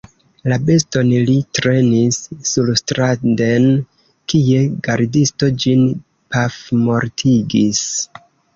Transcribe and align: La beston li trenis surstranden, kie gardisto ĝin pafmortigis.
La 0.51 0.55
beston 0.67 1.09
li 1.27 1.35
trenis 1.57 2.17
surstranden, 2.53 3.69
kie 4.33 4.65
gardisto 4.89 5.51
ĝin 5.67 5.87
pafmortigis. 6.37 7.87